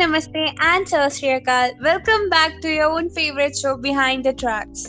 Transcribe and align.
Namaste, 0.00 0.54
and 0.60 0.86
Sasriyakal. 0.86 1.72
Welcome 1.82 2.30
back 2.30 2.62
to 2.62 2.70
your 2.70 2.90
own 2.90 3.10
favorite 3.10 3.54
show, 3.54 3.76
Behind 3.76 4.24
the 4.24 4.32
Tracks. 4.32 4.84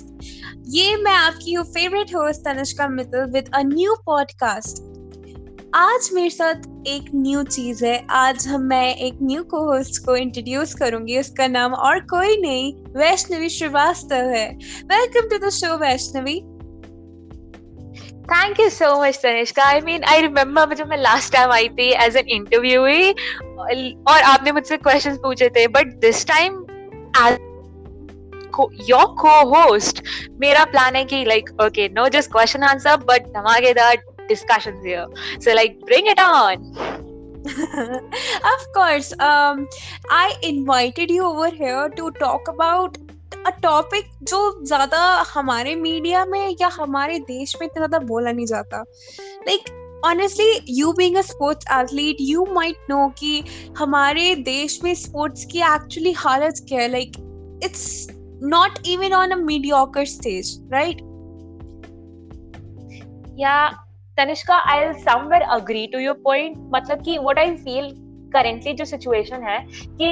ये 0.68 0.96
मैं 0.96 1.12
आपकी 1.12 1.54
हूँ 1.54 1.66
favourite 1.66 2.16
host 2.16 2.42
Tanishka 2.42 2.88
Mittal 2.88 3.26
with 3.32 3.50
a 3.56 3.62
new 3.64 3.96
podcast 4.06 4.80
आज 5.76 6.10
मेरे 6.14 6.30
साथ 6.30 6.88
एक 6.88 7.06
न्यू 7.16 7.44
चीज़ 7.44 7.86
है. 7.86 8.08
आज 8.10 8.48
हम 8.48 8.62
मैं 8.62 8.96
एक 8.96 9.18
न्यू 9.22 9.44
को 9.44 9.64
होस्ट 9.64 10.06
को 10.06 10.16
इंट्रोड्यूस 10.16 10.74
करूँगी. 10.74 11.18
उसका 11.18 11.48
नाम 11.48 11.74
और 11.74 12.00
कोई 12.00 12.38
नहीं 12.38 12.74
वैष्णवी 12.98 13.50
श्रीवास्तव 13.50 14.30
है. 14.36 14.48
Welcome 14.94 15.30
to 15.30 15.48
the 15.48 15.50
show 15.50 15.78
Vaishnavi. 15.78 16.42
Thank 18.34 18.60
you 18.60 18.70
so 18.70 18.94
much 19.04 19.20
Tanishka 19.24 19.64
I 19.64 19.82
mean 19.86 20.04
I 20.10 20.22
remember 20.22 20.74
जब 20.76 20.90
मैं 20.90 20.98
लास्ट 20.98 21.34
टाइम 21.34 21.52
आई 21.52 21.70
थी 21.80 21.90
एज 22.06 22.18
एन 22.18 22.28
इंटरव्यू 22.38 22.82
और 24.12 24.22
आपने 24.22 24.52
मुझसे 24.52 24.78
क्वेश्चंस 24.78 25.18
पूछे 25.24 25.50
थे 25.58 25.68
but 25.78 25.94
this 26.06 26.26
time 26.28 26.64
your 28.90 29.06
co 29.20 29.34
host 29.50 30.04
मेरा 30.42 30.64
प्लान 30.72 30.96
है 30.96 31.04
कि 31.06 31.24
like 31.26 31.50
okay 31.62 31.88
no 31.90 32.08
just 32.16 32.32
question 32.32 32.64
answer 32.64 32.98
but 33.10 33.28
धमाकेदार 33.36 34.04
discussions 34.32 34.84
here. 34.84 35.08
So, 35.40 35.54
like, 35.54 35.80
bring 35.82 36.08
it 36.08 36.20
on. 36.20 36.68
of 38.56 38.66
course. 38.74 39.14
Um, 39.20 39.68
I 40.10 40.36
invited 40.42 41.10
you 41.12 41.26
over 41.26 41.50
here 41.50 41.90
to 42.02 42.12
talk 42.20 42.48
about 42.48 42.98
a 43.48 43.52
topic 43.62 44.10
जो 44.24 44.40
ज़्यादा 44.66 45.00
हमारे 45.34 45.76
media 45.76 46.26
में 46.26 46.56
या 46.62 46.68
हमारे 46.74 47.20
देश 47.20 47.56
में 47.62 47.68
इतना 47.68 47.86
ज़्यादा 47.88 48.06
बोला 48.06 48.32
नहीं 48.32 48.46
जाता। 48.46 48.82
Like 49.48 49.70
honestly 50.06 50.76
you 50.80 50.92
being 50.94 51.16
a 51.18 51.22
sports 51.22 51.66
athlete 51.74 52.18
you 52.22 52.46
might 52.54 52.78
know 52.90 53.08
कि 53.20 53.44
हमारे 53.78 54.36
देश 54.36 54.80
में 54.84 54.94
स्पोर्ट्स 54.96 55.46
की 55.46 55.60
एक्चुअली 55.76 56.12
हालत 56.18 56.66
क्या 56.70 56.82
है। 56.82 56.88
Like 56.88 57.12
it's 57.64 58.08
not 58.44 58.88
even 58.88 59.14
on 59.14 59.32
a 59.32 59.36
mediocre 59.36 60.06
stage 60.06 60.58
right 60.74 61.02
yeah 63.40 63.68
Tanishka 64.18 64.56
I 64.72 64.94
somewhere 64.94 65.42
agree 65.52 65.88
to 65.88 66.00
your 66.00 66.22
point 66.24 66.58
मतलब 66.74 67.04
कि 67.06 67.18
व्हाट 67.18 67.40
आई 67.40 67.56
फील 67.58 67.92
करेंटली 68.34 68.74
जो 68.74 68.86
सिचुएशन 68.86 69.44
है 69.44 69.60
कि 69.70 70.10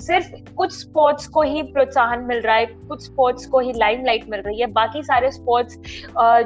सिर्फ़ 0.00 0.54
कुछ 0.56 0.72
स्पोर्ट्स 0.72 1.26
को 1.28 1.42
ही 1.42 1.62
प्रोत्साहन 1.64 2.20
मिल 2.24 2.40
रहा 2.40 2.54
है, 2.56 2.66
कुछ 2.66 3.04
स्पोर्ट्स 3.04 3.46
को 3.46 3.60
ही 3.60 3.72
लाइमलाइट 3.72 4.28
मिल 4.30 4.40
रही 4.40 4.60
है, 4.60 4.66
बाकी 4.72 5.02
सारे 5.02 5.30
स्पोर्ट्स 5.32 5.78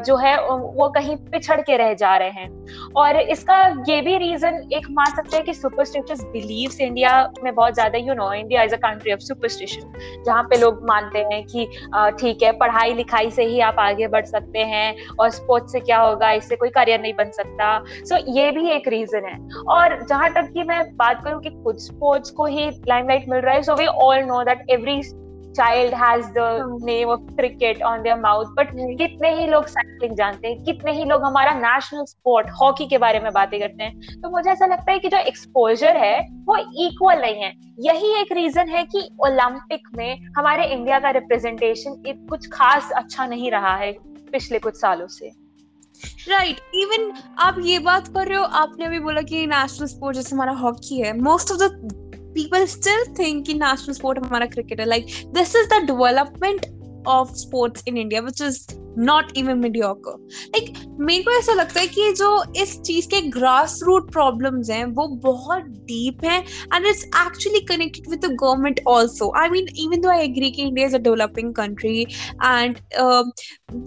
जो 0.07 0.17
है 0.17 0.37
वो 0.47 0.89
कहीं 0.91 1.17
पिछड़ 1.33 1.61
के 1.61 1.77
रह 1.77 1.93
जा 1.95 2.17
रहे 2.17 2.31
हैं। 2.31 2.49
और 2.97 3.17
इसका 3.17 3.59
ये 3.89 4.01
भी 4.01 4.17
रीजन 4.19 4.61
एक 4.73 4.87
मान 4.91 5.15
सकते 5.17 5.37
हैं 5.37 5.45
कि 5.45 5.55
सुपरस्टिशियस 5.55 6.25
बिलीव्स 6.33 6.81
इंडिया 6.81 7.13
में 7.45 7.55
बहुत 7.55 7.75
ज़्यादा 7.75 7.99
you 7.99 8.15
know 8.15 8.33
India 8.33 8.63
is 8.63 8.75
a 8.75 8.79
country 8.79 9.13
of 9.13 9.21
superstition 9.21 9.93
जहाँ 10.27 10.43
पे 10.43 10.57
लोग 10.57 10.85
मानते 10.89 11.19
हैं 11.33 11.43
कि 11.45 11.67
ठीक 12.21 12.43
है, 12.43 12.53
पढ़ाई 12.59 12.95
लिखाई 12.95 13.31
से 13.31 13.45
ही 13.45 13.61
आप 13.63 13.77
आगे 13.81 14.07
बढ़ 14.09 14.25
सकते 14.27 14.59
हैं, 14.65 14.95
और 15.21 15.31
स्पोर्ट्स 15.31 15.73
से 15.73 15.81
क्या 15.81 15.99
होगा, 15.99 16.31
इससे 16.33 16.57
कोई 16.57 16.71
करियर 16.71 17.01
नहीं 17.01 17.13
बन 17.15 17.31
सकता। 17.33 17.79
सो 18.05 18.17
ये 18.33 18.51
भी 18.51 18.69
एक 18.71 18.89
रीजन 18.89 19.25
है। 19.25 19.39
और 19.69 19.99
जहाँ 20.03 20.33
तक 20.33 20.51
कि 20.55 20.63
मैं 20.65 20.83
बात 20.97 21.23
करूँ 21.25 21.41
कि 21.43 21.51
कुछ 21.65 21.81
स्पोर्ट्स 21.83 22.31
को 22.31 22.47
ही 22.47 22.69
लाइमलाइट 22.89 23.29
मिल 23.29 23.40
रहा 23.41 23.55
है 23.55 23.63
so 23.63 23.75
we 23.75 23.87
all 23.87 24.23
know 24.25 24.43
that 24.45 24.67
every 24.71 25.01
child 25.57 25.95
has 25.95 26.27
the 26.27 26.79
name 26.85 27.09
of 27.09 27.21
cricket 27.37 27.83
on 27.83 28.03
their 28.03 28.17
mouth 28.17 28.47
but 28.57 28.69
कितने 28.99 29.31
ही 29.37 29.47
लोग 29.47 29.67
साइकिलिंग 29.67 30.15
जानते 30.17 30.49
हैं 30.49 30.63
कितने 30.65 30.93
ही 30.93 31.05
लोग 31.05 31.25
हमारा 31.25 31.55
नेशनल 31.55 32.05
स्पोर्ट 32.05 32.51
हॉकी 32.61 32.87
के 32.87 32.99
बारे 32.99 33.21
में 33.21 33.33
बातें 33.33 33.59
करते 33.61 33.85
हैं 33.85 34.21
तो 34.23 34.31
मुझे 34.31 34.51
ऐसा 34.51 34.67
लगता 34.67 34.93
है 34.93 34.99
कि 34.99 35.09
जो 35.09 35.19
एक्सपोजर 35.19 35.97
है 35.97 36.21
वो 36.47 36.57
इक्वल 36.87 37.21
नहीं 37.21 37.43
है। 37.43 37.53
यही 37.79 38.13
एक 38.21 38.33
रीजन 38.33 38.69
है 38.69 38.85
कि 38.85 39.09
ओलंपिक 39.27 39.89
में 39.97 40.27
हमारे 40.39 40.67
इंडिया 40.67 40.99
का 40.99 41.11
रिप्रेजेंटेशन 41.11 42.03
कुछ 42.29 42.47
खास 42.53 42.91
अच्छा 42.97 43.27
नहीं 43.27 43.51
रहा 43.51 43.75
है 43.77 43.93
पिछले 44.33 44.59
कुछ 44.59 44.81
सालों 44.81 45.07
से। 45.07 45.33
Right 46.29 46.57
right. 46.57 46.75
इवन 46.75 47.13
आप 47.39 47.57
ये 47.63 47.79
बात 47.79 48.09
कर 48.09 48.29
रहे 48.29 48.39
हो 48.39 48.45
आपने 48.61 48.85
अभी 48.85 48.99
बोला 49.01 49.23
कि 49.23 49.47
नेशनल 49.47 49.87
स्पोर्ट 49.87 50.17
जैसे 50.17 50.35
हमारा 50.35 50.53
हॉकी 50.53 51.01
है 51.01 51.17
most 51.21 51.53
of 51.53 51.59
the 51.59 52.00
people 52.41 52.67
still 52.67 53.07
think 53.23 53.49
in 53.49 53.65
national 53.69 54.01
sport 54.03 54.23
हमारा 54.25 54.53
cricket 54.53 54.85
है. 54.85 54.87
Like 54.89 55.17
this 55.33 55.55
is 55.55 55.73
the 55.75 55.81
development 55.87 56.71
of 57.07 57.37
sports 57.37 57.83
in 57.87 57.97
India 57.97 58.23
which 58.23 58.41
is 58.41 58.67
not 58.97 59.37
even 59.37 59.61
mediocre. 59.61 60.17
Like 60.55 60.73
मेरे 61.01 61.23
को 61.23 61.31
ऐसा 61.39 61.53
लगता 61.55 61.81
है 61.81 61.87
कि 61.87 62.13
जो 62.13 62.31
इस 62.63 62.79
चीज़ 62.81 63.07
के 63.09 63.21
ग्रास 63.31 63.79
रूट 63.85 64.11
प्रॉब्लम्स 64.13 64.71
हैं 64.71 64.85
वो 64.95 65.07
बहुत 65.23 65.63
डीप 65.91 66.25
हैं 66.25 66.41
and 66.75 66.87
it's 66.87 67.05
actually 67.05 67.61
connected 67.69 68.09
with 68.11 68.21
the 68.25 68.31
government 68.43 68.81
also 68.89 69.33
I 69.43 69.49
mean 69.51 69.69
even 69.85 70.01
though 70.01 70.11
I 70.11 70.25
agree 70.25 70.51
कि 70.51 70.63
India 70.63 70.87
is 70.87 70.95
a 70.95 70.99
developing 70.99 71.55
country 71.55 72.03
and 72.03 72.77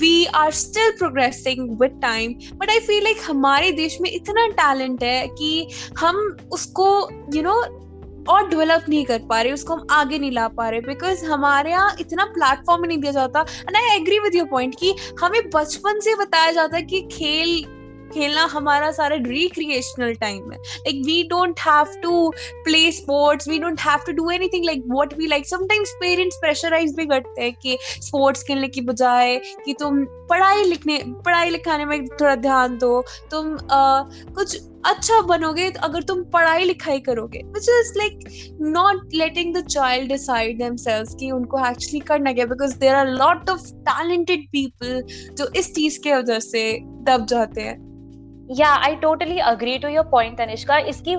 we 0.01 0.25
are 0.35 0.51
still 0.63 0.91
progressing 0.97 1.69
with 1.81 1.99
time 2.01 2.33
but 2.55 2.69
I 2.69 2.79
feel 2.87 3.03
like 3.03 3.21
हमारे 3.27 3.71
देश 3.83 3.97
में 4.01 4.09
इतना 4.11 4.47
talent 4.63 5.03
है 5.03 5.27
कि 5.27 5.67
हम 5.99 6.25
उसको 6.53 6.89
you 7.11 7.41
you 7.41 7.43
know 7.43 7.61
know, 7.61 7.82
और 8.29 8.47
डेवलप 8.49 8.85
नहीं 8.89 9.03
कर 9.05 9.19
पा 9.29 9.41
रहे 9.41 9.53
उसको 9.53 9.73
हम 9.73 9.87
आगे 9.91 10.19
नहीं 10.19 10.31
ला 10.31 10.47
पा 10.47 10.69
रहे 10.69 10.81
बिकॉज़ 10.81 11.25
हमारे 11.25 11.71
यहाँ 11.71 11.95
इतना 11.99 12.25
प्लेटफॉर्म 12.33 12.85
नहीं 12.85 12.97
दिया 12.97 13.11
जाता। 13.11 13.45
And 13.59 13.77
I 13.77 13.95
agree 13.95 14.19
with 14.19 14.35
your 14.35 14.47
point 14.47 14.75
कि 14.79 14.95
हमें 15.21 15.41
बचपन 15.49 15.99
से 15.99 16.15
बताया 16.15 16.51
जाता 16.51 16.77
है 16.77 16.83
कि 16.83 17.01
खेल 17.11 17.63
खेलना 18.13 18.43
हमारा 18.45 18.89
सारा 18.91 19.15
रिक्रिएशनल 19.17 20.13
टाइम 20.13 20.51
है। 20.51 20.57
Like 20.57 21.01
we 21.05 21.21
don't 21.29 21.59
have 21.59 21.93
to 22.03 22.29
play 22.63 22.91
sports 22.91 23.47
we 23.47 23.57
don't 23.59 23.79
have 23.81 24.03
to 24.07 24.11
do 24.13 24.29
anything 24.31 24.65
like 24.65 24.83
what 24.87 25.13
we 25.17 25.27
like 25.27 25.47
sometimes 25.47 25.91
parents 26.01 26.37
pressurise 26.41 26.95
भी 26.95 27.05
करते 27.05 27.41
हैं 27.41 27.53
कि 27.53 27.77
स्पोर्ट्स 27.81 28.43
खेलने 28.43 28.67
की 28.67 28.81
बजाय 28.81 29.35
कि 29.65 29.73
तुम 29.79 30.03
पढ़ाई 30.29 30.63
लिखने 30.63 31.01
पढ़ाई 31.25 31.49
लिखाने 31.49 31.85
में 31.85 32.05
थोड़ा 32.07 32.35
ध्यान 32.35 32.77
दो। 32.77 33.01
तुम 33.31 33.55
uh, 33.55 34.33
कुछ 34.35 34.57
अच्छा 34.85 35.19
बनोगे 35.21 35.69
तो 35.69 35.79
अगर 35.79 36.03
तुम 36.03 36.23
पढ़ाई 36.23 36.63
लिखाई 36.65 36.99
करोगे 36.99 37.39
which 37.45 37.67
is 37.69 37.91
like 37.97 38.19
not 38.61 39.13
letting 39.13 39.53
the 39.55 39.63
child 39.67 40.09
decide 40.09 40.57
themselves 40.57 41.15
कि 41.19 41.31
उनको 41.31 41.65
एक्चुअली 41.67 41.99
करना 41.99 42.33
क्या 42.33 42.45
because 42.45 42.77
there 42.79 42.95
are 42.95 43.07
lot 43.07 43.49
of 43.49 43.71
talented 43.89 44.47
people 44.51 45.01
जो 45.37 45.49
इस 45.55 45.73
चीज़ 45.75 45.99
के 46.03 46.15
वजह 46.15 46.39
से 46.39 46.63
दब 47.03 47.25
जाते 47.25 47.61
हैं। 47.61 47.77
Yeah 48.53 48.69
I 48.85 48.95
totally 48.95 49.37
agree 49.41 49.77
to 49.77 49.87
your 49.87 50.05
point 50.05 50.37
Tanishka 50.37 50.77
इसकी 50.89 51.13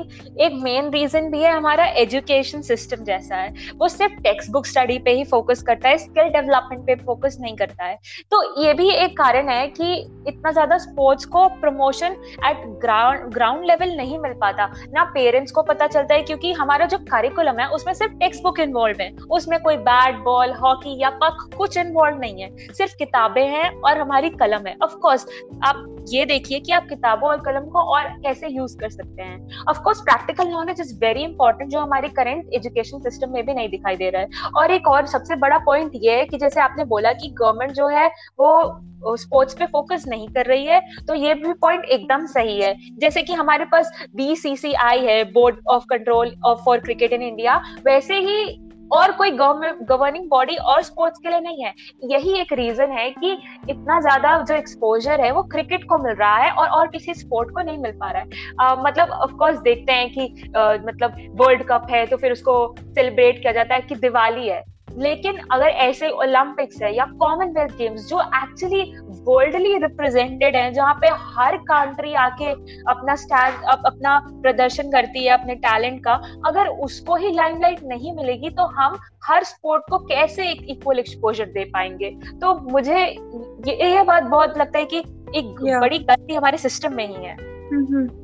एक 0.44 0.52
मेन 0.62 0.90
रीजन 0.90 1.30
भी 1.30 1.42
है 1.42 1.52
हमारा 1.52 1.84
एजुकेशन 1.98 2.62
सिस्टम 2.62 3.04
जैसा 3.04 3.36
है। 3.36 3.52
वो 3.76 3.88
सिर्फ़ 3.88 4.14
टेक्स्ट 4.22 4.50
बुक 4.50 4.66
स्टडी 4.66 4.98
पे 4.98 5.12
ही 5.12 5.24
फोकस 5.24 5.62
करता 5.62 5.88
है 5.88 5.98
स्किल 5.98 6.28
डेवलपमेंट 6.30 6.86
पे 6.86 6.94
फोकस 6.96 7.36
नहीं 7.40 7.56
करता 7.56 7.84
है। 7.84 7.98
तो 8.30 8.42
ये 8.62 8.74
भी 8.74 8.88
एक 8.90 9.16
कारण 9.18 9.48
है 9.48 9.66
कि 9.70 9.94
इतना 10.28 10.52
ज़्यादा 10.52 10.78
स्पोर्ट्स 10.78 11.24
को 11.26 11.46
promotion 11.60 12.16
at 12.46 12.66
ground 12.82 13.32
ground 13.34 13.64
level 13.66 13.96
नहीं 13.96 14.18
मिल 14.18 14.32
पाता। 14.40 14.66
ना 14.92 15.04
पेरेंट्स 15.14 15.52
को 15.52 15.62
पता 15.62 15.86
चलता 15.86 16.14
है 16.14 16.22
क्योंकि 16.22 16.52
हमारा 16.52 16.86
जो 16.86 16.98
करिकुलम 17.10 17.58
है, 17.58 17.66
उसमें 17.68 17.92
सिर्फ़ 17.94 18.12
टेक्स्ट 18.14 18.42
बुक 18.42 18.60
इन्वॉल्व 18.60 19.02
है। 19.02 19.10
उसमें 19.30 19.60
कोई 19.62 19.76
बैट 19.84 20.18
बॉल 20.24 20.52
हॉकी 20.54 20.98
या 21.02 21.10
पक 21.22 21.48
कुछ 21.56 21.76
इन्वॉल्व 21.78 22.18
नहीं 22.18 22.42
है। 22.42 22.72
सिर्फ़ 22.72 22.96
किताबें 22.96 23.46
हैं 23.46 23.70
और 23.80 23.98
हमारी 23.98 24.30
कलम 24.32 24.66
है। 24.66 24.76
ऑफकोर्स 24.82 25.26
आप 25.64 25.84
ये 26.06 26.25
देखिए 26.26 26.59
कि 26.60 26.72
आप 26.72 26.87
किताबों 26.88 27.28
और 27.28 27.41
कलम 27.41 27.69
को 27.70 27.81
और 27.94 28.09
कैसे 28.22 28.48
यूज़ 28.48 28.76
कर 28.78 28.91
सकते 28.91 29.22
हैं। 29.22 29.65
Of course 29.70 30.00
practical 30.00 30.48
knowledge 30.48 30.81
is 30.81 30.94
very 31.00 31.22
important 31.25 31.70
जो 31.70 31.81
हमारे 31.81 32.09
करेंट 32.10 32.50
एजुकेशन 32.55 33.00
सिस्टम 33.00 33.32
में 33.32 33.44
भी 33.46 33.55
नहीं 33.55 33.69
दिखाई 33.69 33.96
दे 33.96 34.11
रहा 34.11 34.23
है। 34.23 34.50
और 34.56 34.73
एक 34.73 34.88
और 34.88 35.06
सबसे 35.06 35.37
बड़ा 35.37 35.58
पॉइंट 35.67 35.93
ये 35.94 36.17
है 36.17 36.25
कि 36.25 36.38
जैसे 36.38 36.61
आपने 36.61 36.84
बोला 36.84 37.12
कि 37.12 37.28
गवर्नमेंट 37.40 37.73
जो 37.73 37.88
है, 37.88 38.06
वो 38.38 39.17
स्पोर्ट्स 39.17 39.55
पे 39.55 39.67
फोकस 39.67 40.05
नहीं 40.08 40.28
कर 40.28 40.46
रही 40.46 40.67
है 40.67 40.81
तो 41.06 41.14
ये 41.14 41.32
भी 41.34 41.52
पॉइंट 41.55 41.84
एकदम 41.87 42.25
सही 42.26 42.61
है। 42.61 42.75
जैसे 42.99 43.23
कि 43.23 43.32
हमारे 43.32 43.64
पास 43.64 43.90
बीसीसीआई 44.17 45.00
है 45.00 45.23
board 45.32 45.56
of 45.69 45.84
control 45.90 46.34
of 46.46 46.61
for 46.64 46.78
cricket 46.78 47.12
in 47.12 47.23
India 47.23 47.56
वैसे 47.87 48.19
ही 48.19 48.44
और 48.92 49.12
कोई 49.12 49.31
गवर्निंग 49.31 50.28
बॉडी 50.28 50.56
और 50.56 50.82
स्पोर्ट्स 50.82 51.19
के 51.19 51.28
लिए 51.28 51.40
नहीं 51.40 51.64
है। 51.64 51.72
यही 52.04 52.38
एक 52.40 52.52
रीजन 52.52 52.92
है 52.92 53.08
कि 53.10 53.32
इतना 53.70 54.00
ज़्यादा 54.00 54.36
जो 54.40 54.54
एक्सपोजर 54.54 55.20
है 55.20 55.31
वो 55.32 55.42
क्रिकेट 55.52 55.84
को 55.88 55.98
मिल 55.98 56.14
रहा 56.14 56.36
है 56.36 56.50
और 56.50 56.69
और 56.69 56.88
किसी 56.88 57.14
स्पोर्ट 57.14 57.50
को 57.50 57.62
नहीं 57.62 57.78
मिल 57.78 57.92
पा 57.92 58.10
रहा 58.10 58.22
है। 58.22 58.28
uh, 58.28 58.84
मतलब 58.86 59.10
ऑफ़ 59.12 59.32
कोर्स 59.32 59.58
देखते 59.60 59.92
हैं 59.92 60.10
कि 60.10 60.28
uh, 60.48 60.86
मतलब 60.86 61.16
वर्ल्ड 61.40 61.62
कप 61.62 61.86
है 61.90 62.06
तो 62.06 62.16
फिर 62.16 62.32
उसको 62.32 62.75
सेलिब्रेट 62.78 63.42
किया 63.42 63.52
जाता 63.52 63.75
है 63.75 63.81
कि 63.81 63.94
दिवाली 63.96 64.48
है। 64.48 64.62
लेकिन 64.98 65.38
अगर 65.52 65.66
ऐसे 65.66 66.08
ओलंपिक्स 66.08 66.82
है 66.82 66.94
या 66.96 67.04
कॉमनवेल्थ 67.20 67.76
गेम्स 67.76 68.08
जो 68.08 68.20
एक्चुअली 68.20 68.82
वर्ल्डली 69.25 69.76
रिप्रेजेंटेड 69.79 70.56
है 70.56 70.73
जहाँ 70.73 70.94
पे 70.94 71.09
हर 71.37 71.56
कंट्री 71.56 72.15
आके 72.15 72.50
अपना 72.91 73.15
स्टैंड 73.15 73.65
अप, 73.65 73.82
अपना 73.87 74.19
प्रदर्शन 74.43 74.91
करती 74.91 75.25
है 75.25 75.32
अपने 75.32 75.55
टैलेंट 75.55 76.05
का 76.05 76.21
अगर 76.47 76.69
उसको 76.85 77.17
ही 77.17 77.32
लाइमलाइट 77.32 77.81
नहीं 77.85 78.17
मिलेगी 78.17 78.50
तो 78.50 78.67
हम 78.67 78.99
हर 79.25 79.44
स्पोर्ट 79.44 79.82
को 79.91 79.99
कैसे 79.99 80.50
एक 80.50 80.67
इक्वल 80.69 80.99
एक्सपोजर 80.99 81.47
दे 81.47 81.65
पाएँगे 81.65 82.11
तो 82.41 82.55
मुझे 82.71 82.99
ये, 82.99 83.97
ये 83.97 84.03
बात 84.03 84.23
बहुत 84.23 84.59
लगता 84.59 84.79
है 84.79 84.85
कि 84.85 84.99
एक 84.99 85.56
yeah. 85.67 85.81
बड़ी 85.81 85.99
गलती 85.99 86.35
हमारे 86.35 86.59
सिस्टम 86.59 86.94
में 86.94 87.06
ही 87.09 87.25
है 87.25 87.37
mm-hmm. 87.37 88.24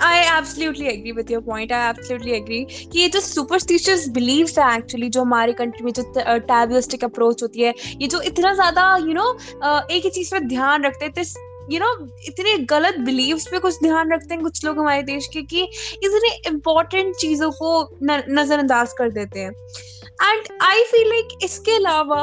I 0.00 0.24
absolutely 0.26 0.88
agree 0.88 1.12
with 1.12 1.30
your 1.30 1.40
point. 1.42 1.72
I 1.72 1.80
absolutely 1.88 2.34
agree 2.34 2.64
कि 2.64 2.98
ये 2.98 3.08
जो 3.08 3.20
superstitious 3.20 4.08
beliefs 4.08 4.58
है 4.58 4.64
actually, 4.64 5.08
जो 5.10 5.22
हमारे 5.22 5.52
country 5.52 5.82
में 5.82 5.92
जो 5.92 6.02
tabooistic 6.48 7.04
approach 7.04 7.42
होती 7.42 7.62
है, 7.62 7.74
ये 8.00 8.08
जो 8.08 8.20
इतना 8.20 8.54
ज़्यादा, 8.54 8.96
you 8.98 9.14
know 9.14 9.30
एक 9.90 10.04
ही 10.04 10.10
चीज़ 10.10 10.34
पे 10.34 10.40
ध्यान 10.40 10.84
रखते 10.84 11.04
हैं 11.04 11.24
यू 11.70 11.78
नो 11.80 11.92
इतने 12.28 12.56
गलत 12.58 12.98
बिलीव्स 12.98 13.46
पे 13.46 13.58
कुछ 13.58 13.74
ध्यान 13.82 14.12
रखते 14.12 14.34
हैं 14.34 14.42
कुछ 14.42 14.64
लोग 14.64 14.78
हमारे 14.78 15.02
देश 15.02 15.26
के 15.32 15.42
कि 15.42 15.62
इतने 15.94 16.30
इम्पोर्टेंट 16.48 17.14
चीज़ों 17.16 17.50
को 17.50 17.98
नजरअंदाज 18.02 18.92
कर 18.98 19.10
देते 19.10 19.40
हैं 19.40 19.50
एंड 20.22 20.48
आई 20.62 20.82
फील 20.82 21.08
लाइक 21.08 21.38
इसके 21.44 21.76
अलावा 21.76 22.22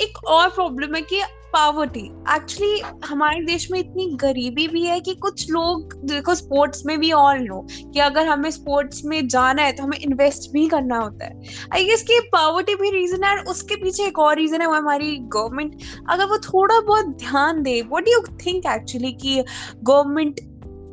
एक 0.00 0.24
और 0.24 0.48
प्रॉब्लम 0.48 0.94
है 0.94 1.02
कि 1.02 1.20
पावर्टी 1.58 2.00
एक्चुअली 2.30 2.80
हमारे 3.04 3.40
देश 3.44 3.70
में 3.70 3.78
इतनी 3.78 4.06
गरीबी 4.16 4.66
भी 4.68 4.84
है 4.84 4.98
कि 5.00 5.14
कुछ 5.14 5.50
लोग, 5.50 5.94
देखो 6.04 6.34
स्पोर्ट्स 6.34 6.84
में 6.86 6.98
भी 7.00 7.10
ऑल 7.12 7.38
नो 7.38 7.66
कि 7.94 8.00
अगर 8.00 8.26
हमें 8.26 8.50
स्पोर्ट्स 8.50 9.04
में 9.04 9.26
जाना 9.28 9.62
है 9.62 9.72
तो 9.72 9.82
हमें 9.82 9.98
इन्वेस्ट 9.98 10.50
भी 10.52 10.66
करना 10.68 10.98
होता 10.98 11.24
है। 11.24 11.40
आई 11.74 11.84
गेस 11.84 12.02
कि 12.02 12.20
पावर्टी 12.32 12.74
भी 12.74 12.90
रीजन 12.90 13.24
है 13.24 13.30
और 13.30 13.44
उसके 13.44 13.76
पीछे 13.76 14.04
एक 14.04 14.18
और 14.18 14.36
रीजन 14.36 14.60
है 14.60 14.66
वो 14.66 14.74
हमारी 14.74 15.16
गवर्नमेंट 15.34 15.74
अगर 16.10 16.24
वो 16.24 16.38
थोड़ा 16.38 16.80
बहुत 16.80 17.06
ध्यान 17.18 17.62
दे 17.62 17.80
व्हाट 17.82 18.08
यू 18.08 18.22
थिंक 18.46 18.66
एक्चुअली 18.66 19.12
कि 19.12 19.42
गवर्नमेंट 19.82 20.40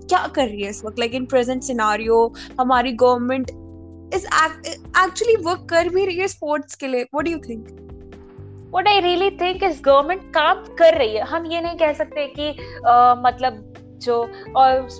क्या 0.09 0.25
कर 0.27 0.47
रही 0.47 0.63
है 0.63 0.69
इस 0.69 0.83
वक्त? 0.85 1.00
लाइक 1.00 1.13
इन 1.13 1.25
प्रेजेंट 1.25 1.63
सिनारियो 1.63 2.33
हमारी 2.59 2.91
गवर्नमेंट 2.97 3.50
इज़ 4.13 4.25
एक्चुअली 4.25 5.35
वर्क 5.44 5.68
कर 5.69 5.89
भी 5.89 6.06
रही 6.06 6.18
है 6.18 6.27
स्पोर्ट्स 6.27 6.75
के 6.75 6.88
लिए। 6.88 7.03
What 7.03 7.25
do 7.25 7.31
you 7.31 7.38
think 7.50 7.84
what 8.73 8.88
I 8.88 9.00
really 9.00 9.29
think 9.31 9.63
इस 9.63 9.81
गवर्नमेंट 9.85 10.21
काम 10.33 10.63
कर 10.75 10.94
रही 10.94 11.15
है। 11.15 11.23
हम 11.23 11.45
ये 11.45 11.62
नहीं 11.62 11.77
कह 11.77 11.94
सकते 11.94 12.27
कि 12.27 12.51
uh, 12.51 13.15
मतलब 13.25 13.75
जो 14.06 14.22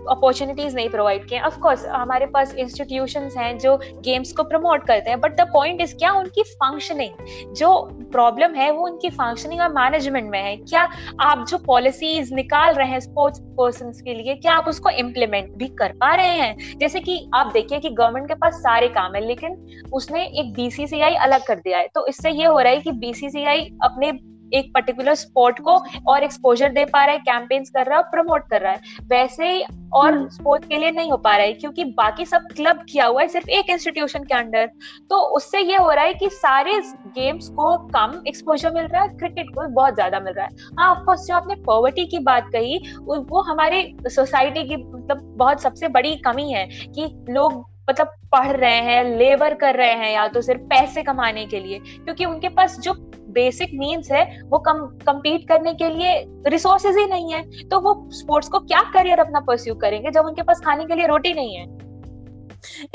अपॉर्चुनिटीज़ 0.10 0.76
नहीं 0.76 0.90
प्रोवाइड 0.90 1.28
किए। 1.30 1.40
ऑफ़ 1.42 1.60
कोर्स 1.60 1.86
हमारे 1.88 2.26
पास 2.28 2.56
इंस्टीट्यूशंस 2.56 3.38
हैं 3.38 3.58
जो 3.60 3.76
गेम्स 4.04 4.32
को 4.34 4.44
प्रमोट 4.46 4.86
करते 4.88 5.10
हैं 5.10 5.20
बट 5.22 5.36
द 5.38 5.48
पॉइंट 5.54 5.82
इज़ 5.82 5.96
क्या 5.96 6.12
उनकी 6.14 6.44
फंक्शनिंग 6.54 7.54
जो 7.56 7.72
प्रॉब्लम 8.12 8.56
है 8.56 8.72
वो 8.72 8.86
उनकी 8.86 9.10
फंक्शनिंग 9.12 9.62
और 9.62 9.70
मैनेजमेंट 9.74 10.30
में 10.32 10.42
है। 10.42 10.56
क्या 10.58 10.88
आप 11.22 11.46
जो 11.50 11.58
पॉलिसीज़ 11.66 12.34
निकाल 12.34 12.74
रहे 12.74 12.88
हैं 12.88 13.00
स्पोर्ट्स 13.00 13.40
पर्सन 13.58 13.92
के 14.06 14.14
लिए, 14.14 14.36
क्या 14.36 14.54
आप 14.54 14.68
उसको 14.68 14.90
इम्प्लीमेंट 14.90 15.54
भी 15.58 15.68
कर 15.80 15.92
पा 15.94 16.14
रहे 16.16 16.38
हैं? 16.38 16.78
जैसे 16.80 17.00
कि 17.00 17.18
आप 17.36 17.52
देखिए 17.54 17.80
कि 17.80 17.90
गवर्नमेंट 17.90 18.28
के 18.28 18.36
पास 18.36 18.54
सारे 18.58 18.88
काम 18.90 19.16
है, 19.16 19.26
लेकिन 19.28 19.58
उसने 19.94 20.24
एक 20.40 20.54
बीसीसीआई 20.54 21.16
अलग 21.16 21.46
कर 21.46 21.56
दिया 21.58 21.78
है। 21.78 21.88
तो 21.96 22.06
इससे 22.08 22.30
ये 22.32 22.46
हो 22.46 22.60
रहा 22.60 22.72
है 22.72 22.80
कि 22.80 22.92
बीसीसीआई 23.00 23.62
अपने 23.84 24.12
एक 24.54 24.72
पर्टिकुलर 24.74 25.16
स्पोर्ट 25.16 25.60
को 25.62 25.78
और 26.08 26.24
एक्सपोजर 26.24 26.72
दे 26.72 26.86
पा 26.86 27.04
रहा 27.06 27.16
है 27.16 27.20
कैंपेन्स 27.22 27.70
कर 27.70 27.86
रहा 27.86 27.98
है 27.98 28.04
प्रमोट 28.12 28.48
कर 28.50 28.62
रहा 28.62 28.72
है। 28.72 29.00
वैसे 29.08 29.52
ही 29.52 29.64
और 29.94 30.18
स्पोर्ट 30.30 30.64
हम्म। 30.64 30.70
के 30.70 30.78
लिए 30.78 30.92
नहीं 30.92 31.12
हो 31.12 31.18
पा 31.18 31.36
रहा 31.38 31.46
है 31.46 31.54
क्योंकि 31.54 31.84
बाकी 31.98 32.26
सब 32.26 32.48
क्लब 32.56 32.84
किया 32.90 33.06
हुआ 33.06 33.22
है 33.22 33.28
सिर्फ़ 33.28 33.50
एक 33.50 33.70
इंस्टीट्यूशन 33.70 34.24
के 34.24 34.34
अंडर 34.34 34.70
तो 35.10 35.20
उससे 35.38 35.62
ये 35.62 35.78
हो 35.78 35.92
रहा 35.92 36.06
है 36.06 36.14
कि 36.14 36.30
सारे 36.32 36.80
गेम्स 37.10 37.48
को 37.50 37.76
कम 37.90 38.22
एक्सपोजर 38.28 38.74
मिल 38.74 38.86
रहा 38.86 39.02
है 39.02 39.08
क्रिकेट 39.10 39.50
को 39.50 39.68
बहुत 39.70 39.94
ज़्यादा 39.96 40.20
मिल 40.20 40.34
रहा 40.34 40.46
है। 40.46 40.74
हाँ 40.80 40.90
ऑफकोर्स 40.92 41.28
जो 41.28 41.36
आपने 41.36 41.56
पॉवर्टी 41.66 42.06
की 42.06 42.20
बात 42.22 42.50
कही 42.54 42.78
वो 43.00 43.42
हमारे 43.44 43.82
सोसाइटी 44.08 44.64
की 44.64 44.76
मतलब 44.76 45.22
बहुत 45.38 45.62
सबसे 45.62 45.88
बड़ी 45.90 46.16
कमी 46.26 46.52
है 46.52 46.66
कि 46.66 47.06
लोग 47.30 47.64
मतलब 47.90 48.14
पढ़ 48.32 48.52
रहे 48.52 48.80
हैं 48.82 49.04
लेबर 49.18 49.54
कर 49.54 49.76
रहे 49.76 49.94
हैं 49.94 50.12
या 50.14 50.28
तो 50.28 50.42
सिर्फ़ 50.42 50.62
पैसे 50.70 51.04
कमाने 51.04 51.46
के 51.46 51.60
लिए 51.60 51.80
क्योंकि 51.80 52.26
उनके 52.26 52.50
पास 52.50 52.80
जो 52.80 52.94
बेसिक 53.36 53.72
मीन्स 53.76 54.12
है, 54.12 54.24
वो 54.44 54.60
कम 54.60 54.86
कम्पीट 55.08 55.48
करने 55.48 55.74
के 55.74 55.90
लिए 55.90 56.14
रिसोर्सेज 56.48 56.98
ही 56.98 57.06
नहीं 57.08 57.34
है। 57.34 57.42
तो 57.70 57.80
वो 57.80 57.94
स्पोर्ट्स 58.14 58.50
को 58.50 58.60
क्या 58.62 58.82
करियर 58.94 59.20
अपना 59.20 59.40
परस्यू 59.48 59.76
करेंगे 59.76 60.12
जब 60.12 60.26
उनके 60.26 60.42
पास 60.44 60.62
खाने 60.66 60.86
के 60.86 60.96
लिए 60.96 61.08
रोटी 61.08 61.34
नहीं 61.34 61.56
है? 61.56 61.66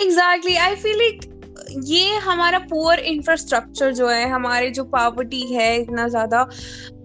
एग्जैक्टली 0.01 0.57
आई 0.59 0.75
फील 0.77 0.99
लाइक 0.99 1.29
ये 1.85 2.17
हमारा 2.19 2.59
पुअर 2.61 2.99
इंफ्रास्ट्रक्चर 2.99 3.93
जो 3.93 4.09
है, 4.09 4.29
हमारे 4.31 4.71
जो 4.71 4.85
पॉवर्टी 4.87 5.43
है 5.47 5.77
इतना 5.81 6.07
ज़्यादा 6.09 6.43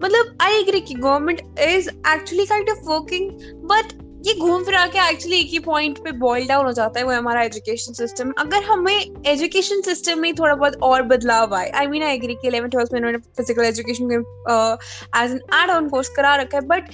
मतलब 0.02 0.36
आई 0.42 0.58
एग्री 0.60 0.80
की 0.80 0.94
government 0.94 1.40
is 1.60 1.88
actually 1.88 2.46
kind 2.46 2.70
of 2.70 2.88
working 2.88 3.30
but 3.70 3.92
ये 4.26 4.32
घूम 4.34 4.62
फिरा 4.64 4.86
के 4.86 4.98
एक्चुअली 5.10 5.36
एक 5.40 5.50
ही 5.50 5.58
पॉइंट 5.58 5.98
पे 6.04 6.12
बॉइल 6.18 6.46
डाउन 6.46 6.66
हो 6.66 6.72
जाता 6.72 6.98
है, 7.00 7.04
वो 7.06 7.12
हमारा 7.12 7.42
एजुकेशन 7.42 7.92
सिस्टम 7.92 8.32
अगर 8.38 8.62
हमें 8.64 9.22
एजुकेशन 9.26 9.80
सिस्टम 9.80 10.18
में 10.18 10.32
थोड़ा 10.34 10.54
बहुत 10.54 10.76
और 10.82 11.02
बदलाव 11.12 11.54
आए 11.54 11.70
आई 11.70 11.86
मीन 11.86 12.02
आई 12.02 12.14
एग्री 12.14 12.34
कि 12.34 12.48
इलेवन 12.48 12.68
ट्वेल्थ 12.68 12.92
में 12.92 13.16
physical 13.18 13.64
education 13.64 14.10
as 14.10 15.30
an 15.32 15.40
add 15.62 15.70
on 15.70 15.88
course 15.88 16.08
करा 16.16 16.34
रखा 16.36 16.58
है 16.58 16.66
बट 16.66 16.90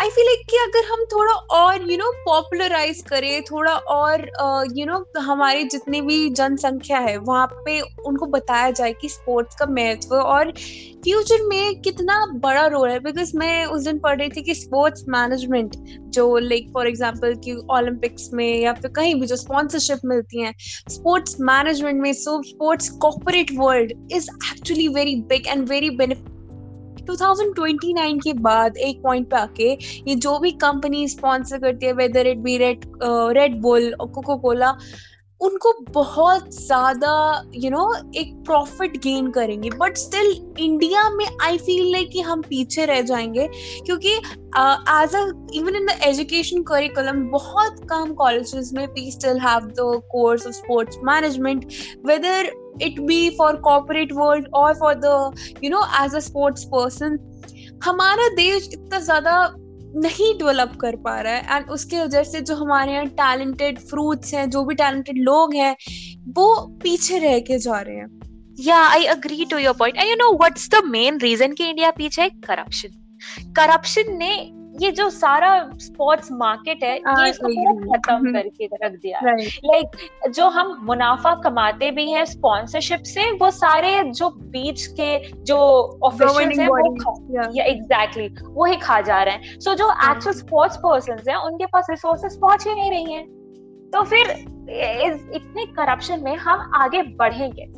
आई 0.00 0.08
फील 0.08 0.24
लाइक 0.26 0.42
कि 0.50 0.56
अगर 0.56 0.84
हम 0.86 1.04
थोड़ा 1.12 1.32
और 1.54 1.90
यू 1.90 1.96
नो 1.98 2.10
पॉपुलराइज 2.26 3.00
करें, 3.08 3.42
थोड़ा 3.42 3.72
और 3.72 4.20
यू 4.76 4.84
नो 4.86 5.20
हमारी 5.20 5.64
जितनी 5.64 6.00
भी 6.00 6.28
जनसंख्या 6.30 6.98
है, 6.98 7.16
वहाँ 7.18 7.46
पे 7.64 7.80
उनको 8.06 8.26
बताया 8.26 8.70
जाए 8.70 8.92
कि 9.00 9.08
स्पोर्ट्स 9.08 9.56
का 9.56 9.66
महत्व 9.68 10.14
और 10.14 10.52
फ्यूचर 11.04 11.42
में 11.48 11.80
कितना 11.82 12.24
बड़ा 12.36 12.66
रोल 12.66 12.88
है। 12.90 12.98
बिकॉज़ 13.00 13.36
मैं 13.36 13.64
उस 13.66 13.84
दिन 13.84 13.98
पढ़ 13.98 14.18
रही 14.18 14.28
थी 14.28 14.42
कि 14.42 14.54
स्पोर्ट्स 14.54 15.04
मैनेजमेंट 15.08 15.76
जो 16.14 16.36
लाइक 16.38 16.70
फॉर 16.74 16.88
एग्ज़ाम्पल 16.88 17.34
कि 17.44 17.54
ओलंपिक्स 17.70 18.30
में 18.32 18.60
या 18.60 18.72
फिर 18.72 18.90
कहीं 18.92 19.14
भी 19.20 19.26
जो 19.26 19.36
स्पॉन्सरशिप 19.36 20.00
मिलती 20.04 20.42
है 20.42 20.54
स्पोर्ट्स 20.60 21.36
मैनेजमेंट 21.50 22.02
में 22.02 22.12
so 22.14 22.42
sports 22.44 22.88
corporate 23.02 23.52
world 23.58 23.92
is 24.12 24.30
actually 24.52 24.88
very 24.94 25.16
big 25.28 25.46
and 25.46 25.68
very 25.68 25.90
benefit 25.96 26.27
2029 27.10 28.20
के 28.24 28.32
बाद 28.40 28.76
एक 28.76 29.02
पॉइंट 29.02 29.28
पे 29.30 29.36
आके 29.36 29.70
ये 30.08 30.14
जो 30.16 30.38
भी 30.38 30.50
कंपनी 30.58 31.06
स्पॉन्सर 31.08 31.58
करती 31.58 31.86
है 31.86 31.92
whether 31.92 32.26
it 32.26 32.38
be 32.38 32.56
red 32.58 32.84
Red 33.36 33.60
Bull 33.60 33.92
Coca 34.00 34.36
Cola 34.36 34.76
उनको 35.40 35.72
बहुत 35.92 36.54
ज़्यादा 36.54 37.10
यू 37.54 37.70
नो 37.70 37.82
एक 38.16 38.32
प्रॉफिट 38.46 38.96
गेन 39.02 39.30
करेंगे. 39.30 39.70
बट 39.70 39.96
स्टिल 39.96 40.30
इंडिया 40.60 41.08
में 41.10 41.26
आई 41.42 41.58
फील 41.58 41.90
लाइक 41.92 42.10
कि 42.12 42.20
हम 42.20 42.42
पीछे 42.42 42.84
रह 42.86 43.00
जाएँगे. 43.00 43.46
क्योंकि 43.86 44.12
as 44.12 45.14
a 45.14 45.22
even 45.54 45.76
in 45.76 45.86
the 45.86 45.98
education 46.04 46.62
curriculum 46.62 47.22
बहुत 47.30 47.80
कम 47.90 48.14
कॉलेजेस 48.14 48.70
में 48.74 48.86
we 48.86 49.10
still 49.10 49.38
have 49.40 49.66
the 49.70 50.00
course 50.12 50.46
of 50.46 50.54
sports 50.54 50.98
management 51.04 51.64
whether 52.06 52.52
it 52.82 53.00
be 53.00 53.28
for 53.38 53.62
corporate 53.68 54.12
world 54.12 54.48
और 54.54 54.74
for 54.74 54.94
the 55.04 55.64
you 55.64 55.70
know 55.70 55.82
as 56.04 56.14
a 56.14 56.20
sports 56.20 56.64
person 56.74 57.18
हमारा 57.84 58.28
देश 58.34 58.68
इतना 58.72 58.98
ज़्यादा 59.00 59.34
नहीं 59.96 60.38
डेवलप 60.38 60.76
कर 60.80 60.96
पा 60.96 61.20
रहा 61.20 61.32
है। 61.32 61.56
एंड 61.56 61.70
उसके 61.70 62.00
वजह 62.00 62.22
से 62.22 62.40
जो 62.40 62.54
हमारे 62.54 62.92
यहाँ 62.92 63.06
टैलेंटेड 63.06 63.78
फ्रूट्स 63.78 64.34
हैं, 64.34 64.50
जो 64.50 64.64
भी 64.64 64.74
टैलेंटेड 64.74 65.18
लोग 65.18 65.54
हैं, 65.54 65.76
वो 66.28 66.66
पीछे 66.82 67.18
रह 67.18 67.38
के 67.40 67.58
जा 67.58 67.80
रहे 67.80 67.96
हैं। 67.96 68.18
Yeah 68.60 68.78
I 68.78 69.04
agree 69.04 69.44
to 69.44 69.58
your 69.58 69.74
point 69.74 69.96
and 69.96 70.08
you 70.08 70.14
know 70.14 70.32
what's 70.32 70.68
the 70.70 70.82
main 70.84 71.18
reason 71.20 71.52
कि 71.52 71.64
इंडिया 71.64 71.90
पीछे 71.90 72.22
है? 72.22 72.28
करप्शन 72.28 72.88
करप्शन 73.56 74.02
ने 74.08 74.50
ये 74.80 74.90
जो 74.90 75.10
सारा 75.10 75.70
स्पोर्ट्स 75.78 76.32
मार्केट 76.32 76.82
है 76.84 77.00
आ, 77.06 77.24
ये 77.24 77.30
हाँ, 77.30 77.32
खत्म 77.32 78.14
हम्म। 78.14 78.32
करके 78.32 78.68
रख 78.82 78.92
दिया। 78.92 79.20
लाइक 79.24 79.86
like, 79.86 80.32
जो 80.32 80.48
हम 80.48 80.78
मुनाफा 80.82 81.34
कमाते 81.34 81.90
भी 81.90 82.10
हैं 82.10 82.24
स्पॉन्सरशिप 82.24 83.02
से 83.02 83.30
वो 83.32 83.50
सारे 83.50 84.02
जो 84.04 84.30
बीच 84.30 84.86
के 84.86 85.32
जो 85.42 85.56
ऑफिशियल्स 86.04 86.58
हैं 86.58 86.68
वो 86.68 87.52
या 87.54 87.64
एग्जैक्टली 87.64 88.28
वो 88.42 88.64
ही 88.64 88.76
खा 88.76 89.00
जा 89.00 89.22
रहे 89.22 89.34
हैं। 89.34 89.60
सो 89.60 89.70
so, 89.70 89.76
जो 89.76 89.90
एक्चुअल 90.10 90.36
स्पोर्ट्स 90.36 90.76
पर्सन 90.76 91.16
हैं 91.28 91.36
उनके 91.36 91.66
पास 91.66 91.86
रिसोर्सेज 91.90 92.40
पहुँच 92.40 92.66
ही 92.66 92.74
नहीं 92.74 92.90
रही 92.90 93.12
हैं। 93.12 93.26
तो 93.94 94.02
फिर 94.02 94.30
इतने 95.34 95.66
करप्शन 95.66 96.24
में 96.24 96.36
हम 96.36 96.70
आगे 96.74 97.02
बढ़ेंगे। 97.02 97.77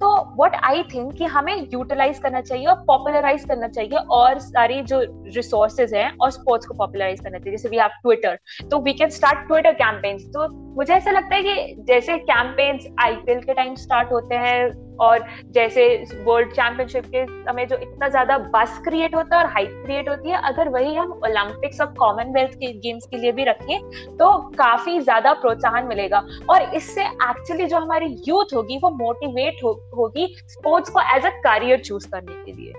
तो 0.00 0.08
वट 0.40 0.54
आई 0.64 0.82
थिंक 0.82 1.12
कि 1.18 1.24
हमें 1.24 1.68
यूटिलाइज 1.72 2.18
करना 2.18 2.40
चाहिए 2.40 2.66
और 2.66 2.74
पॉपुलराइज 2.86 3.44
करना 3.44 3.68
चाहिए 3.68 3.98
और 4.10 4.38
सारी 4.38 4.80
जो 4.82 5.00
रिसोर्सेज 5.36 5.94
हैं 5.94 6.10
और 6.20 6.30
स्पोर्ट्स 6.30 6.66
को 6.66 6.74
पॉपुलराइज 6.74 7.20
करना 7.20 7.38
चाहिए। 7.38 7.56
जैसे 7.56 7.68
वी 7.68 7.76
हैव 7.76 7.90
ट्विटर 8.02 8.38
तो 8.70 8.78
we 8.78 8.92
can 8.92 9.10
start 9.10 9.46
Twitter 9.48 9.72
campaigns 9.72 10.26
तो 10.34 10.48
मुझे 10.76 10.92
ऐसा 10.94 11.10
लगता 11.10 11.34
है 11.34 11.42
कि 11.42 11.74
जैसे 11.88 12.18
कैंपेन्स 12.30 12.86
आईपीएल 13.00 13.40
के 13.40 13.54
टाइम 13.54 13.74
स्टार्ट 13.74 14.12
होते 14.12 14.34
हैं 14.34 14.85
और 15.00 15.24
जैसे 15.52 15.86
वर्ल्ड 16.24 16.52
चैंपियनशिप 16.52 17.06
के 17.06 17.24
समय 17.26 17.66
जो 17.66 17.76
इतना 17.78 18.08
ज़्यादा 18.08 18.38
बस 18.54 18.80
क्रिएट 18.84 19.14
होता 19.14 19.36
है 19.36 19.44
और 19.44 19.50
हाइप 19.52 19.82
क्रिएट 19.84 20.08
होती 20.08 20.30
है, 20.30 20.40
अगर 20.44 20.68
वही 20.68 20.94
हम 20.94 21.12
ओलंपिक्स 21.24 21.80
और 21.80 21.92
कॉमनवेल्थ 21.98 22.54
के 22.54 22.72
गेम्स 22.78 23.06
के 23.06 23.16
लिए 23.16 23.32
भी 23.32 23.44
रखें 23.44 24.16
तो 24.16 24.32
काफ़ी 24.58 24.98
ज़्यादा 25.00 25.32
प्रोत्साहन 25.34 25.86
मिलेगा। 25.86 26.24
और 26.50 26.74
इससे 26.74 27.04
एक्चुअली 27.04 27.66
जो 27.66 27.78
हमारी 27.78 28.16
यूथ 28.28 28.54
होगी, 28.54 28.78
वो 28.78 28.90
मोटिवेट 28.96 29.62
होगी 29.64 30.34
स्पोर्ट्स 30.48 30.90
को 30.90 31.00
एज 31.16 31.26
अ 31.26 31.30
करियर 31.44 31.78
चूज़ 31.80 32.08
करने 32.10 32.44
के 32.44 32.52
लिए। 32.52 32.72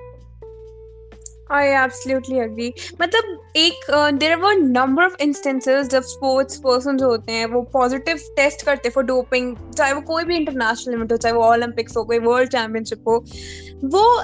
I 1.50 1.68
absolutely 1.74 2.40
agree. 2.40 2.72
मतलब 3.02 3.52
एक 3.56 3.86
there 4.20 4.36
were 4.38 4.56
number 4.56 5.04
of 5.04 5.16
instances 5.22 5.88
जब 5.88 6.04
स्पोर्ट्स 6.04 6.58
पर्सन 6.60 7.00
होते 7.04 7.32
हैं, 7.32 7.46
वो 7.46 7.62
पॉजिटिव 7.74 8.18
टेस्ट 8.36 8.66
करते 8.66 8.88
हैं 8.88 8.94
फॉर 8.94 9.04
डोपिंग 9.04 9.56
चाहे 9.78 9.94
वो 9.94 10.02
कोई 10.02 10.24
भी 10.24 10.36
इंटरनेशनल 10.36 10.94
इवेंट 10.94 11.12
हो, 11.12 11.18
चाहे 11.18 11.34
वो 11.36 11.46
ओलंपिक्स 11.52 11.98
हो, 11.98 12.04
कोई 12.04 12.20
वर्ल्ड 12.20 12.52
चैंपियनशिप 12.52 13.08
हो, 13.08 13.18
वो 13.86 14.22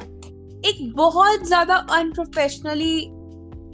एक 0.70 0.92
बहुत 0.96 1.46
ज़्यादा 1.48 1.76
अनप्रोफेशनली 1.92 2.96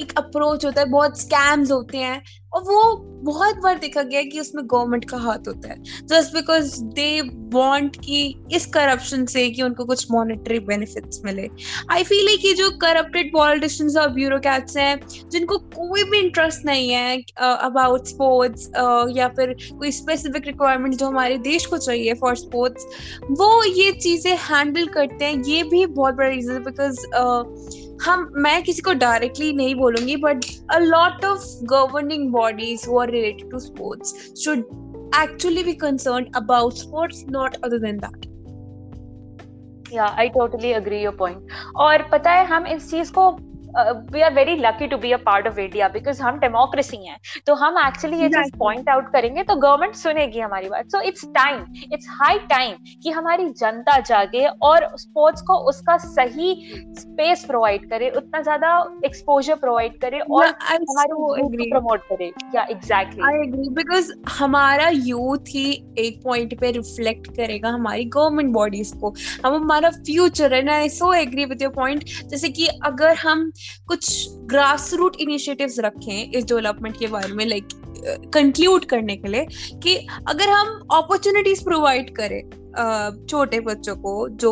एक 0.01 0.13
अप्रोच 0.18 0.65
होता 0.65 0.82
है 0.82 0.89
बहुत 0.89 1.20
स्कैम्स 1.22 1.72
होते 1.72 1.98
हैं 1.98 2.22
और 2.53 2.62
वो 2.63 2.96
बहुत 3.24 3.56
बार 3.56 3.77
देखा 3.79 4.01
गया 4.01 4.22
कि 4.22 4.39
उसमें 4.39 4.63
गवर्नमेंट 4.65 5.10
का 5.10 5.18
हाथ 5.18 5.48
होता 5.48 5.70
है। 5.70 5.84
जस्ट 6.10 6.34
बिकॉज़ 6.34 6.84
दे 6.84 7.22
वांट 7.53 7.96
कि 7.96 8.22
इस 8.51 8.65
करप्शन 8.65 9.25
से 9.25 9.50
कि 9.50 9.62
उनको 9.62 9.86
कुछ 9.86 10.06
मॉनेटरी 10.12 10.60
बेनिफिट्स 10.60 11.22
मिले। 11.25 11.48
आई 11.91 12.03
फील 12.03 12.25
लाइक 12.25 12.39
कि 12.39 12.53
जो 12.53 12.70
करप्टेड 12.82 13.32
पॉलिटिशियंस 13.34 13.98
और 13.98 14.10
ब्यूरोक्रेट्स 14.10 14.77
हैं 14.77 15.00
जिनको 15.32 15.58
कोई 15.58 16.03
भी 16.03 16.20
इंटरेस्ट 16.20 16.65
नहीं 16.65 16.89
है 16.89 17.18
अबाउट 17.39 18.01
uh, 18.01 18.08
स्पोर्ट्स 18.08 18.70
uh, 18.79 19.18
या 19.18 19.27
फिर 19.27 19.56
कोई 19.79 19.91
स्पेसिफिक 19.91 20.48
रिक्वायरमेंट 20.48 20.96
जो 20.96 21.08
हमारे 21.08 21.38
देश 21.38 21.65
को 21.65 21.77
चाहिए 21.77 22.13
फॉर 22.13 22.36
स्पोर्ट्स 22.36 22.86
वो 23.32 23.63
ये 23.63 23.91
चीज़ें 23.91 24.36
हैंडल 24.41 24.88
करते 24.88 25.25
हैं। 25.25 25.44
ये 25.44 25.63
भी 25.63 25.86
बहुत 25.86 26.15
बड़ा 26.15 26.29
रीजन 26.29 26.51
है 26.51 26.63
बिकॉज़ 26.63 27.06
हम, 28.01 28.29
मैं 28.36 28.63
किसी 28.63 28.82
को 28.82 28.94
डायरेक्टली 28.94 29.53
नहीं 29.53 29.75
बोलूँगी 29.75 30.15
but 30.15 30.38
a 30.72 30.77
lot 30.79 31.25
of 31.25 31.39
governing 31.65 32.32
bodies 32.32 32.86
who 32.88 33.00
are 33.00 33.10
related 33.10 33.51
to 33.51 33.60
sports 33.60 34.34
should 34.44 34.60
actually 35.15 35.63
be 35.63 35.74
concern 35.74 36.25
about 36.36 36.74
sports 36.74 37.24
not 37.29 37.56
other 37.56 37.77
than 37.77 37.98
that 37.98 38.25
yeah 39.94 40.06
I 40.20 40.29
totally 40.29 40.72
agree 40.72 41.01
your 41.03 41.15
point 41.15 41.48
और 41.75 42.10
पता 42.12 42.32
है, 42.32 42.46
हम 42.46 42.68
इस 42.68 42.91
चीज़ 42.91 43.12
को 43.12 43.29
we 44.12 44.22
are 44.22 44.34
very 44.34 44.56
lucky 44.58 44.88
to 44.88 44.98
be 44.98 45.12
a 45.12 45.18
part 45.26 45.48
of 45.48 45.60
India 45.60 45.88
because 45.90 46.22
हम 46.22 46.40
democracy 46.40 46.98
हैं 47.08 47.18
तो 47.48 47.56
हम 47.56 47.78
एक्चुअली 47.80 48.22
ये 48.22 48.30
चीज़ 48.30 48.56
पॉइंट 48.60 48.90
आउट 48.90 49.12
करेंगे 49.14 49.44
तो 49.44 49.56
गवर्नमेंट 49.58 49.96
सुनेगी 49.96 50.40
हमारी 50.40 50.70
बात. 50.70 50.86
So 50.86 51.02
it's 51.02 51.26
time 51.36 51.66
it's 51.94 52.08
high 52.12 52.38
time 52.50 52.76
कि 53.04 53.12
हमारी 53.12 53.50
जनता 53.60 54.00
जागे 54.08 54.46
और 54.64 54.88
स्पोर्ट्स 54.98 55.42
को 55.48 55.58
उसका 55.70 55.98
सही 56.00 56.56
स्पेस 57.00 57.46
प्रोवाइड 57.46 57.90
करे 57.90 58.10
उतना 58.18 58.42
ज़्यादा 58.42 58.74
एक्सपोजर 59.06 59.56
प्रोवाइड 59.58 60.00
करे 60.02 60.20
और 60.20 60.46
हमारे 60.46 61.70
प्रमोट 61.70 62.02
करे. 62.04 62.32
Yeah 62.56 62.66
exactly 62.72 63.24
I 63.26 63.42
agree 63.44 63.70
because 63.76 64.12
हमारा 64.40 64.88
यूथ 64.94 65.54
ही 65.56 65.72
एक 66.00 66.22
पॉइंट 66.24 66.60
पे 66.60 66.72
रिफ्लेक्ट 66.72 67.28
करेगा 67.36 67.70
हमारी 67.70 68.06
गवर्नमेंट 68.16 68.52
बॉडीज 68.54 68.92
को. 69.02 69.14
हम 69.46 69.54
हमारा 69.54 69.90
फ्यूचर 69.90 70.54
है 70.54 70.62
ना 70.64 70.76
I 70.76 70.90
so 70.90 71.14
agree 71.14 71.46
with 71.46 71.62
your 71.62 71.72
point 71.74 72.04
जैसे 72.30 72.50
कि 72.50 72.68
अगर 72.86 73.16
हम 73.18 73.52
कुछ 73.88 74.25
ग्रास 74.30 74.94
रूट 74.94 75.16
इनिशिएटिव्स 75.16 75.80
रखें 75.80 76.32
इस 76.32 76.46
डेवलपमेंट 76.46 76.98
के 77.00 77.08
बारे 77.08 77.34
में 77.34 77.46
लाइक 77.46 77.68
कंक्लूड 78.34 78.86
करने 78.86 79.15
के 79.17 79.27
लिए 79.27 79.46
कि 79.84 79.96
अगर 80.27 80.50
हम 80.50 80.79
अपॉर्चुनिटीज़ 80.93 81.63
प्रोवाइड 81.63 82.15
करें 82.15 82.41
छोटे 83.29 83.60
बच्चों 83.60 83.96
को 83.96 84.12
जो 84.41 84.51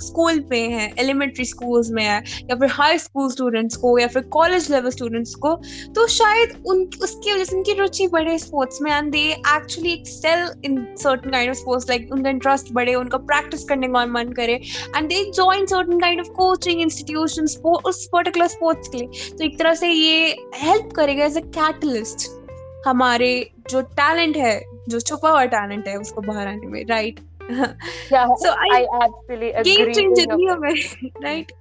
स्कूल 0.00 0.38
में 0.50 0.68
है 0.70 0.92
एलिमेंट्री 0.98 1.44
स्कूल्स 1.44 1.90
में 1.90 2.02
है, 2.02 2.18
या 2.50 2.56
फिर 2.56 2.68
हाई 2.70 2.98
स्कूल 2.98 3.30
स्टूडेंट्स 3.30 3.76
को, 3.76 3.96
या 3.98 4.06
फिर 4.08 4.22
कॉलेज 4.32 4.70
लेवल 4.70 4.90
स्टूडेंट्स 4.90 5.34
को 5.34 5.54
तो 5.94 6.06
शायद 6.06 6.62
उन, 6.66 6.84
उसकी 7.02 7.32
वजह 7.32 7.44
से 7.44 7.56
उनकी 7.56 7.72
रुचि 7.78 8.06
बढ़े 8.08 8.38
स्पोर्ट्स 8.38 8.80
में 8.82 8.90
and 8.92 9.10
they 9.12 9.22
actually 9.30 9.92
excel 9.92 10.46
in 10.64 10.86
certain 11.02 11.30
kind 11.30 11.50
of 11.50 11.58
sports 11.58 11.88
like 11.88 12.12
उनका 12.12 12.30
इंटरेस्ट 12.30 12.72
बढ़े, 12.72 12.94
उनका 12.94 13.18
प्रैक्टिस 13.18 13.64
करने 13.64 13.88
का 13.88 14.06
मन 14.06 14.32
करे 14.36 14.54
and 14.96 15.08
they 15.08 15.24
join 15.30 15.66
certain 15.66 16.00
kind 16.00 16.20
of 16.20 16.28
coaching 16.36 16.80
institution 16.82 17.46
उस 17.86 18.06
पर्टिकुलर 18.12 18.46
स्पोर्ट्स 18.48 18.88
के 18.88 18.98
लिए। 18.98 19.28
तो 19.30 19.44
एक 19.44 19.58
तरह 19.58 19.74
से 19.74 19.88
ये 19.88 20.30
हेल्प 20.62 20.92
करेगा 20.96 21.24
एज 21.24 21.36
अ 21.36 21.44
कैटलिस्ट 21.50 22.28
हमारे 22.86 23.30
जो 23.70 23.80
टैलेंट 23.98 24.36
है 24.36 24.60
जो 24.88 25.00
छुपा 25.00 25.30
हुआ 25.30 25.44
टैलेंट 25.54 25.88
है 25.88 25.96
उसको 25.96 26.20
बाहर 26.22 26.48
आने 26.48 26.66
में 26.66 26.84
right 26.86 27.20
right 31.22 31.52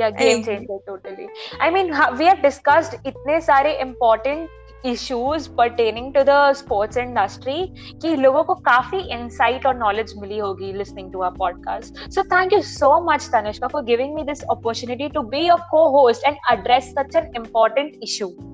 yeah 0.00 0.08
game 0.10 0.42
changer 0.42 0.78
totally 0.86 1.26
I 1.60 1.70
mean 1.70 1.92
we 1.92 2.24
have 2.24 2.42
discussed 2.42 3.06
इतने 3.06 3.40
सारे 3.40 3.76
important 3.80 4.48
issues 4.86 5.48
pertaining 5.56 6.12
to 6.14 6.22
the 6.22 6.52
sports 6.56 6.96
industry 6.98 7.66
कि 8.02 8.14
लोगों 8.16 8.42
को 8.44 8.54
काफ़ी 8.62 8.98
इनसाइट 9.14 9.66
और 9.66 9.76
नॉलेज 9.78 10.14
मिली 10.18 10.38
होगी 10.38 10.72
listening 10.72 11.12
to 11.12 11.20
our 11.22 11.30
podcast 11.38 12.08
so 12.14 12.22
thank 12.32 12.52
you 12.52 12.60
so 12.70 12.94
much 13.12 13.28
Tanishka 13.34 13.68
for 13.68 13.84
giving 13.84 14.14
me 14.14 14.22
this 14.22 14.42
opportunity 14.50 15.08
to 15.08 15.22
be 15.28 15.46
a 15.48 15.56
co 15.70 15.88
host 15.98 16.26
and 16.26 16.36
address 16.52 16.94
such 16.98 17.16
an 17.16 17.32
important 17.36 18.00
issue 18.02 18.51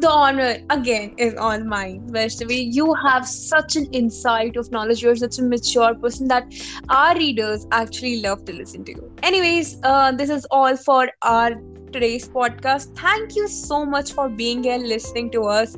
the 0.00 0.10
honor 0.10 0.56
again 0.70 1.14
is 1.18 1.34
all 1.36 1.62
mine. 1.64 2.06
Vaishnavi. 2.10 2.72
you 2.72 2.94
have 2.94 3.26
such 3.26 3.76
an 3.76 3.86
insight 3.92 4.56
of 4.56 4.70
knowledge. 4.70 5.02
You're 5.02 5.16
such 5.16 5.38
a 5.38 5.42
mature 5.42 5.94
person 5.94 6.28
that 6.28 6.44
our 6.88 7.14
readers 7.14 7.66
actually 7.72 8.22
love 8.22 8.44
to 8.46 8.52
listen 8.52 8.84
to 8.84 8.92
you. 8.92 9.12
Anyways 9.22 9.78
uh, 9.82 10.12
this 10.12 10.30
is 10.30 10.46
all 10.50 10.76
for 10.76 11.10
our 11.22 11.52
today's 11.92 12.28
podcast. 12.28 12.96
Thank 12.96 13.36
you 13.36 13.48
so 13.48 13.84
much 13.84 14.12
for 14.12 14.28
being 14.28 14.62
here 14.62 14.78
listening 14.78 15.30
to 15.32 15.42
us. 15.42 15.76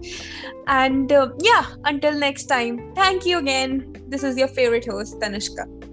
And 0.66 1.12
uh, 1.12 1.30
yeah 1.40 1.66
until 1.84 2.18
next 2.18 2.46
time. 2.46 2.92
Thank 2.94 3.26
you 3.26 3.38
again. 3.38 3.92
This 4.08 4.22
is 4.22 4.36
your 4.36 4.48
favorite 4.48 4.86
host 4.86 5.20
tanishka 5.20 5.91